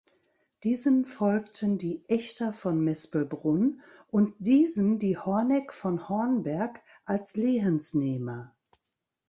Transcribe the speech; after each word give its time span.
Diesen 0.63 1.05
folgten 1.05 1.77
die 1.77 2.01
Echter 2.09 2.53
von 2.53 2.83
Mespelbrunn 2.83 3.81
und 4.09 4.33
diesen 4.39 4.97
die 4.97 5.15
Horneck 5.15 5.71
von 5.73 6.09
Hornberg 6.09 6.81
als 7.05 7.35
Lehensnehmer. 7.35 8.55